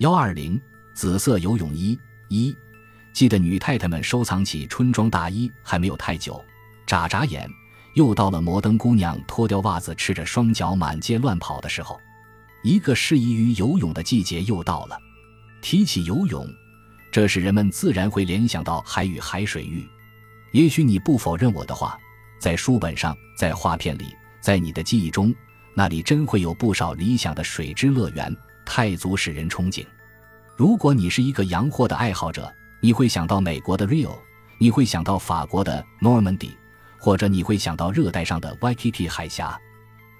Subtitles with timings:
[0.00, 0.58] 幺二零
[0.94, 1.98] 紫色游泳衣
[2.28, 2.56] 一，
[3.12, 6.42] 记得女太太们收藏起春装大衣还没有太久，
[6.86, 7.46] 眨眨眼，
[7.96, 12.00] 又到了摩登姑娘脱掉袜子赤着双脚满街乱跑的时候，
[12.62, 14.98] 一个适宜于游泳的季节又到了。
[15.60, 16.48] 提起游泳，
[17.12, 19.86] 这时人们自然会联想到海与海水浴。
[20.52, 21.98] 也许你不否认我的话，
[22.38, 24.06] 在书本上，在画片里，
[24.40, 25.34] 在你的记忆中，
[25.74, 28.34] 那里真会有不少理想的水之乐园，
[28.72, 29.84] 太足使人憧憬。
[30.56, 32.48] 如果你是一个洋货的爱好者，
[32.80, 34.16] 你会想到美国的 Rio，
[34.58, 36.52] 你会想到法国的 Normandy，
[36.96, 39.60] 或者你会想到热带上的 Waikiki 海峡。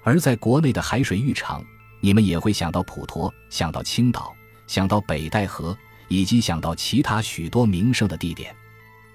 [0.03, 1.63] 而在国内的海水浴场，
[2.01, 4.35] 你们也会想到普陀，想到青岛，
[4.67, 5.77] 想到北戴河，
[6.09, 8.53] 以及想到其他许多名胜的地点。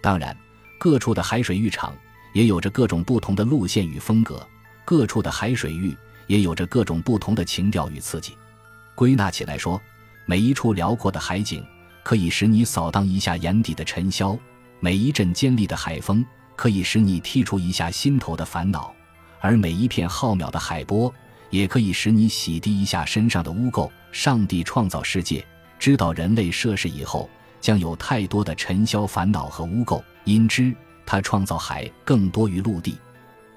[0.00, 0.34] 当然。
[0.78, 1.94] 各处的海水浴场
[2.34, 4.46] 也有着各种不同的路线与风格，
[4.84, 8.36] 各处的海水浴也有着各种不同的情调与刺激。
[8.96, 9.80] 归纳起来说，
[10.24, 11.64] 每一处辽阔的海景
[12.02, 14.36] 可以使你扫荡一下眼底的尘嚣，
[14.80, 16.24] 每一阵尖利的海风
[16.56, 18.92] 可以使你剔除一下心头的烦恼，
[19.40, 21.12] 而每一片浩渺的海波
[21.50, 23.88] 也可以使你洗涤一下身上的污垢。
[24.12, 25.46] 上帝创造世界，
[25.78, 27.28] 知道人类涉世以后
[27.60, 30.02] 将有太多的尘嚣烦恼和污垢。
[30.24, 32.98] 因之，他创造海更多于陆地。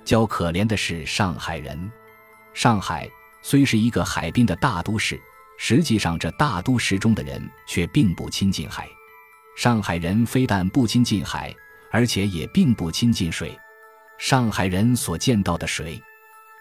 [0.03, 1.89] 较可怜的是上海人。
[2.53, 3.09] 上海
[3.41, 5.19] 虽是一个海滨的大都市，
[5.57, 8.87] 实际上这大都市中的人却并不亲近海。
[9.57, 11.53] 上海人非但不亲近海，
[11.91, 13.57] 而且也并不亲近水。
[14.17, 16.01] 上海人所见到的水，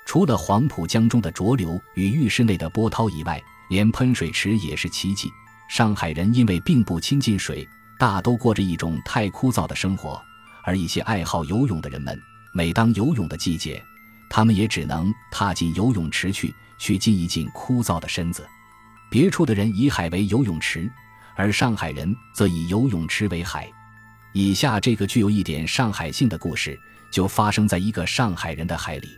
[0.07, 5.31] 除了黄浦江中的浊流与浴室内的波涛以外，连喷水池也是奇迹。
[5.69, 7.69] 上海人因为并不亲近水。
[8.01, 10.23] 大都过着一种太枯燥的生活，
[10.63, 12.17] 而一些爱好游泳的人们，
[12.53, 13.83] 每当游泳的季节，
[14.29, 18.47] 他们也只能踏进游泳池去，去浸一浸枯燥的身子。
[19.11, 20.91] 别处的人以海为游泳池，
[21.35, 23.71] 而上海人则以游泳池为海。
[24.33, 26.79] 以下这个具有一点上海性的故事，
[27.11, 29.09] 就发生在一个上海人的海里。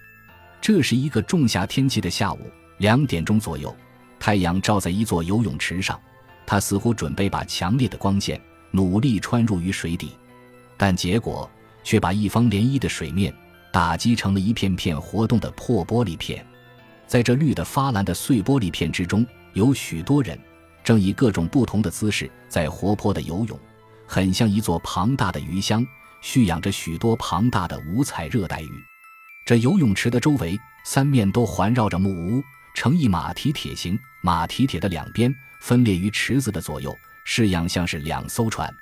[0.60, 3.76] 这是一个仲夏天气的下午，两点钟左右，
[4.18, 5.98] 太阳照在一座游泳池上，
[6.46, 8.40] 他似乎准备把强烈的光线。
[8.72, 10.12] 努力穿入于水底，
[10.76, 11.50] 但结果
[11.82, 13.34] 却把一方涟漪的水面
[13.72, 16.44] 打击成了一片片活动的破玻璃片。
[17.06, 20.38] 在这绿的发蓝的碎玻璃片之中，有许多人
[20.84, 23.58] 正以各种不同的姿势在活泼的游泳，
[24.06, 25.84] 很像一座庞大的鱼箱，
[26.20, 28.70] 蓄养着许多庞大的五彩热带鱼。
[29.44, 32.42] 这游泳池的周围三面都环绕着木屋，
[32.74, 36.96] 呈一马蹄铁形，马蹄铁的两边分裂于池子的左右。
[37.24, 38.72] 式样像是两艘船，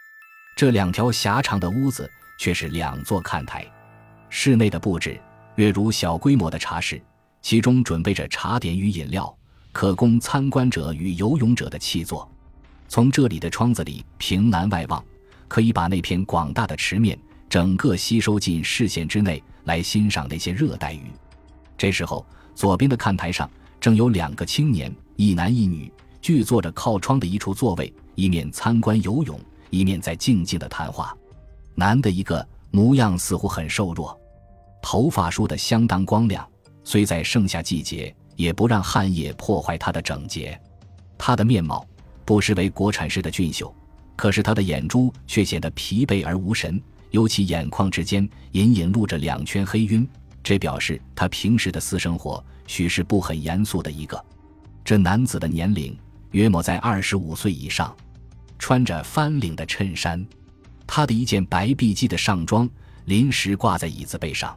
[0.57, 3.67] 这两条狭长的屋子却是两座看台。
[4.31, 5.21] 室内的布置
[5.57, 7.01] 略如小规模的茶室，
[7.43, 9.35] 其中准备着茶点与饮料，
[9.73, 12.29] 可供参观者与游泳者的气坐。
[12.89, 15.05] 从这里的窗子里凭栏外望，
[15.47, 17.19] 可以把那片广大的池面
[17.49, 21.03] 整个吸收进视线之内，来欣赏那些热带鱼。
[21.77, 22.25] 这时候，
[22.55, 23.51] 左边的看台上
[23.81, 27.93] 正有两个青年，一男一女，俱坐着靠窗的一处座位。
[28.15, 29.41] 一面参观游泳，
[29.71, 31.17] 一面在静静的谈话。
[31.77, 34.19] 男的一个模样似乎很瘦弱，
[34.83, 36.47] 头发梳得相当光亮，
[36.85, 40.59] 虽在盛夏季节，也不让汗液破坏他的整洁。
[41.17, 41.87] 他的面貌
[42.25, 43.75] 不失为国产式的俊秀，
[44.17, 46.81] 可是他的眼珠却显得疲惫而无神，
[47.11, 50.09] 尤其眼眶之间隐隐露着两圈黑晕，
[50.43, 54.23] 这表示他平时的私生活许是不很严肃的一个。
[54.85, 55.99] 这男子的年龄
[56.31, 57.95] 约莫在二十五岁以上。
[58.61, 60.27] 穿着翻领的衬衫，
[60.89, 62.69] 他的一件白碧鸡的上装
[63.05, 64.57] 临时挂在椅子背上，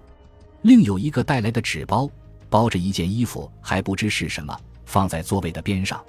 [0.61, 2.09] 另有一个带来的纸包
[2.49, 6.03] 包着一件衣服，还不知是什么，放在座位的边上。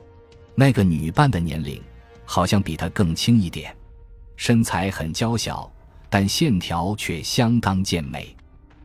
[0.55, 1.83] 那个女伴的年龄
[2.25, 3.77] 好像比他更轻一点，
[4.37, 5.71] 身材很娇小，
[6.09, 8.35] 但线条却相当健美。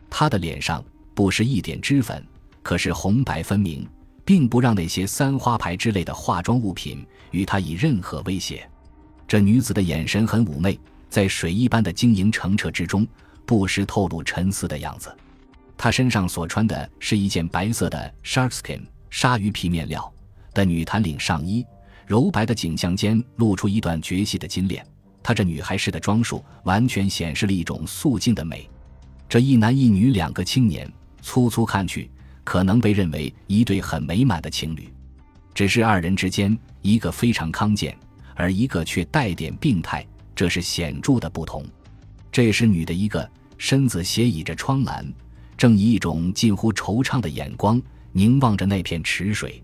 [0.09, 0.83] 她的脸上
[1.13, 2.25] 不施一点脂粉，
[2.63, 3.87] 可是红白分明，
[4.25, 8.67] 并不让那些三花牌之类的化妆物品与她以任何威胁。
[9.27, 10.79] 这女子的眼神很妩媚，
[11.09, 13.07] 在水一般的晶莹澄澈之中，
[13.45, 15.15] 不时透露沉思的样子。
[15.77, 20.11] 她身上所穿的是一件白色的 sharkskin 鲨鱼皮面料
[20.53, 21.65] 的女弹领上衣，
[22.05, 24.85] 柔白的颈项间露出一段绝细的金链。
[25.21, 28.69] 她这女孩式的装束，完全显示了一种素净的美。
[29.29, 32.09] 这一男一女两个青年，粗粗看去，
[32.43, 34.89] 可能被认为一对很美满的情侣。
[35.53, 37.97] 只是二人之间，一个非常康健。
[38.39, 40.05] 而一个却带点病态，
[40.37, 41.65] 这是显著的不同。
[42.31, 45.03] 这时，女的一个身子斜倚着窗栏，
[45.57, 47.81] 正以一种近乎惆怅的眼光
[48.11, 49.63] 凝望着那片池水。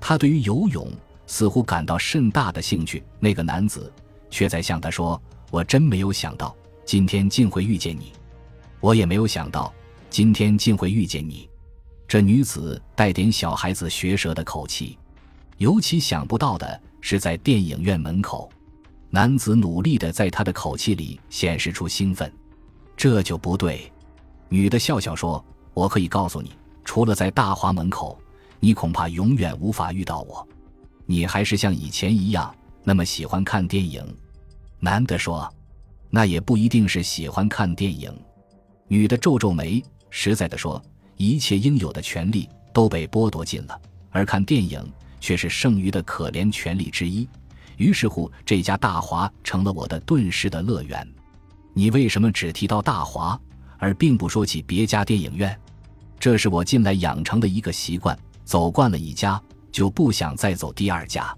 [0.00, 0.90] 她对于游泳
[1.26, 3.04] 似乎感到甚大的兴趣。
[3.20, 3.92] 那个男子
[4.30, 5.20] 却在向他说
[5.52, 8.10] ：“我真没有想到今天竟会遇见你，
[8.80, 9.70] 我也没有想到
[10.08, 11.46] 今天竟会遇见你。”
[12.08, 14.96] 这女子带点小孩子学舌的口气，
[15.58, 18.50] 尤其想不到的是，在电影院门口，
[19.16, 22.30] 男子努力的在他的口气里显示出兴奋。
[22.98, 23.90] 这就不对。
[24.50, 25.42] 女的笑笑说
[25.72, 26.52] ：“我可以告诉你，
[26.84, 28.20] 除了在大华门口，
[28.60, 30.46] 你恐怕永远无法遇到我。
[31.06, 32.54] 你还是像以前一样
[32.84, 34.04] 那么喜欢看电影。”
[34.80, 35.50] 男的说
[36.12, 38.14] ：“那也不一定是喜欢看电影。”
[38.86, 40.82] 女的皱皱眉，实在的说。
[41.16, 43.80] 一切应有的权利都被剥夺尽了，
[44.10, 44.86] 而看电影
[45.18, 47.26] 却是剩余的可怜权利之一。
[47.76, 51.06] 于是乎，这家大华成了我的顿时的乐园。
[51.72, 53.38] 你为什么只提到大华，
[53.78, 55.58] 而并不说起别家电影院？
[56.18, 59.40] 这是我近来养成的一个习惯：走惯了一家，
[59.70, 61.36] 就不想再走第二家。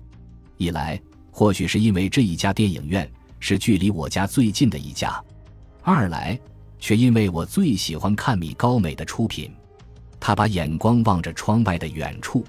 [0.56, 1.00] 一来，
[1.30, 5.20] 或许是因为这一家电影院是距离我家最近的一家；
[5.82, 6.38] 二来，
[6.78, 9.52] 却因为我最喜欢看米高美的出品。
[10.20, 12.44] 他把眼光望着窗外的远处，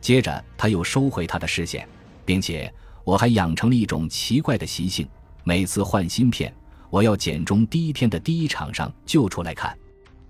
[0.00, 1.88] 接着他又收回他的视线，
[2.24, 2.72] 并且
[3.10, 5.04] 我还养成了一种奇怪的习性：
[5.42, 6.54] 每次换新片，
[6.90, 9.76] 我要简中第一天的第一场上就出来看。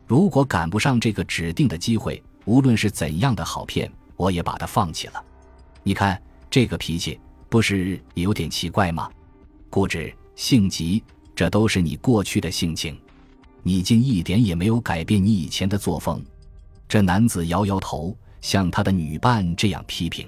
[0.07, 5.23] 如果赶不上这个指定的机会，无论是怎样的好片，我也把它放弃了。
[5.83, 6.19] 你看
[6.49, 9.11] 这个脾气，不是也有点奇怪吗？
[9.69, 11.05] 固执、性急，
[11.37, 12.99] 这都是你过去的性情，
[13.63, 16.25] 你竟一点也没有改变你以前的作风。
[16.89, 20.27] 这男子摇摇头，向他的女伴这样批评。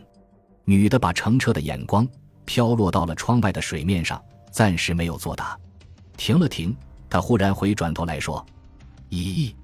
[0.66, 2.06] 女的把乘车的眼光
[2.44, 5.58] 飘落到了窗外的水面上，暂时没有作答。
[6.16, 6.76] 停了停，
[7.08, 8.44] 他忽然回转头来说
[9.10, 9.54] ：“咦，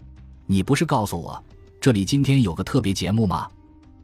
[0.47, 1.43] 你不是告诉我
[1.81, 3.49] 这里今天有个特别节目吗？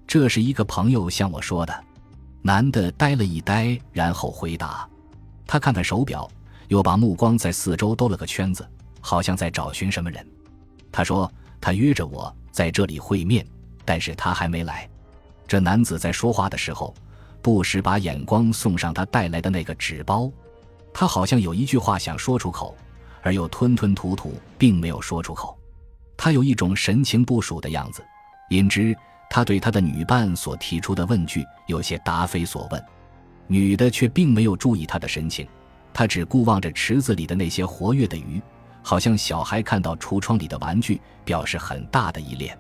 [0.07, 1.85] 这是一个朋友向我说的。”
[2.43, 4.89] 男的呆了一呆，然后回答
[5.47, 6.31] ：“他看看手表，
[6.69, 8.69] 又把目光在四周兜了个圈子，
[9.01, 10.27] 好像在找寻什么人。”
[10.93, 11.31] 他说
[11.61, 13.45] ：“他约着我。”在这里会面，
[13.85, 14.89] 但是他还没来。
[15.45, 16.95] 这男子在说话的时候，
[17.45, 20.33] 不时把眼光送上他带来的那个纸包。
[20.95, 22.75] 他好像有一句话想说出口，
[23.21, 25.55] 而又吞吞吐吐，并没有说出口。
[26.17, 28.03] 他有一种神情不属的样子，
[28.49, 28.97] 因之，
[29.29, 32.83] 他对他的女伴所提出的问句有些答非所问。
[33.47, 35.47] 女的却并没有注意他的神情，
[35.93, 38.41] 她只顾望着池子里的那些活跃的鱼。
[38.83, 42.59] 好像小孩看到橱窗里的玩具，表示很大的依恋。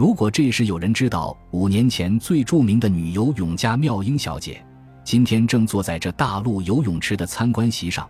[0.00, 4.64] 如果这时有人知道五年前最著名的女游泳家妙英小姐，
[5.04, 8.08] 今天正坐在这大陆游泳池的参观席上，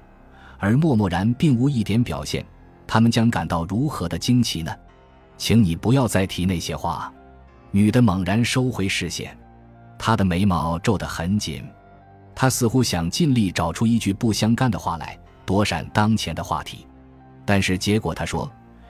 [0.61, 2.47] 而默默然并无一点表现，
[2.87, 4.73] 他们将感到如何的惊奇呢？
[5.37, 7.13] 请你不要再提那些话。
[7.73, 9.37] 女的猛然收回视线，
[9.99, 11.61] 她的眉毛皱得很紧，
[12.37, 16.87] 她似乎想尽力找出一句不相干的话来躲闪当前的话题。
[17.45, 18.49] 但是结果，她说：“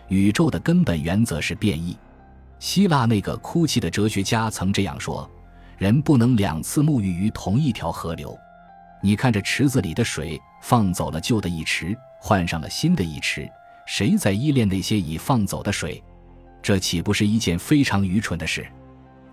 [0.09, 1.97] 宇宙的根本原则是变异。
[2.61, 5.29] 希腊那个哭泣的哲学家曾这样说：
[5.79, 8.39] 人不能两次沐浴于同一条河流。
[9.03, 13.51] 你看这池子里的水，放走了旧的一池，换上了新的一池，
[13.87, 16.05] 谁在依恋那些已放走的水？
[16.63, 18.67] 这岂不是一件非常愚蠢的事？”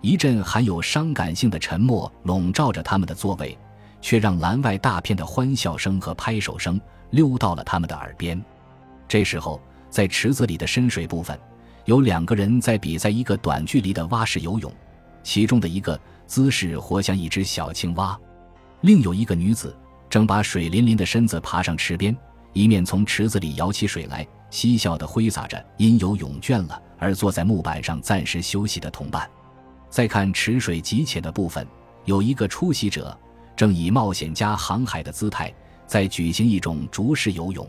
[0.00, 3.58] 一阵含有伤感性的沉默笼罩着他们的座位，
[4.00, 8.42] 却让栏外大片的欢笑声和拍手声溜到了他们的耳边。
[9.06, 9.60] 这时候，
[9.90, 11.38] 在池子里的深水部分，
[11.88, 14.70] 有两个人在比赛一个短距离的蛙式游泳，
[15.22, 18.14] 其中的一个姿势活像一只小青蛙，
[18.82, 19.74] 另有一个女子
[20.10, 22.14] 正把水淋淋的身子爬上池边，
[22.52, 29.26] 一面从池子里舀起水来，嬉笑地挥洒着因游泳倦了而坐在木板上暂时休息的同伴。
[29.88, 31.66] 再看池水极浅的部分，
[32.04, 33.18] 有一个出席者
[33.56, 35.50] 正以冒险家航海的姿态
[35.86, 37.66] 在举行一种竹式游泳。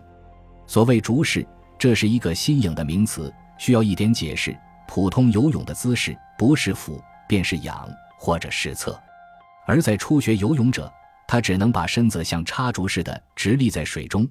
[0.67, 1.47] 所谓竹式，
[1.77, 4.57] 这是一个新颖的名词，需要一点解释。
[4.87, 7.87] 普通游泳的姿势不是俯便是仰
[8.17, 8.99] 或者是侧，
[9.67, 10.91] 而在初学游泳者，
[11.27, 14.27] 他只能把身子像插竹似的直立在水中，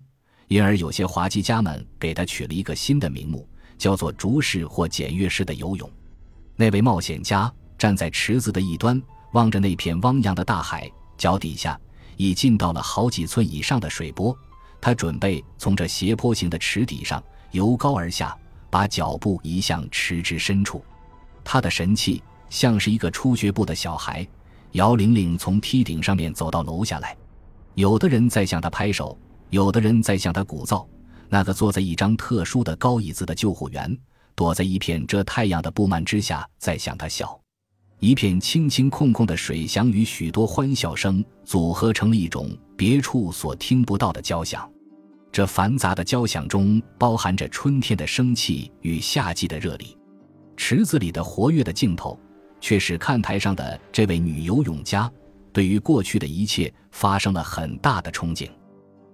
[0.49, 5.88] 因而有些滑稽家们给他取了一个新的名目，叫做竹式或简约式的游泳。
[6.56, 9.00] 那位冒险家站在池子的一端，
[9.35, 11.78] 望着那片汪洋的大海，脚底下
[12.16, 14.37] 已浸到了好几寸以上的水波。
[14.80, 18.37] 他准备从这斜坡形的池底上由高而下，
[18.71, 20.83] 把脚步移向池之深处。
[21.45, 24.27] 他的神气像是一个初学步的小孩，
[24.73, 27.17] 姚玲玲从梯顶上面走到楼下来。
[27.75, 29.19] 有的人在向他拍手，
[29.51, 30.87] 有的人在向他鼓噪。
[31.29, 33.97] 那个坐在一张特殊的高椅子的救护员，
[34.35, 37.39] 躲在一片遮太阳的布幔之下，在向他笑。
[38.01, 44.71] 一片清清空空的水响与许多欢笑声组合成了一种别处所听不到的交响。
[45.38, 49.97] 这繁杂的交响中包含着春天的生气与夏季的热力。
[50.57, 52.18] 池子里的活跃的镜头，
[52.61, 55.09] 却使看台上的这位女游泳家
[55.52, 58.49] 对于过去的一切发生了很大的憧憬。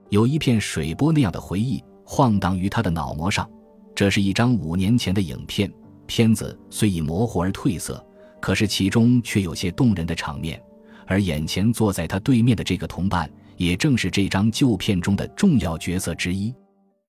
[0.09, 3.47] 有一片水波那样的回忆晃荡于他的脑膜上。
[3.95, 5.71] 这是一张五年前的影片，
[6.07, 8.02] 片子虽已模糊而褪色，
[8.40, 10.59] 可是其中却有些动人的场面。
[11.07, 16.55] 而眼前坐在他对面的这个同伴，也正是这张旧片中的重要角色之一。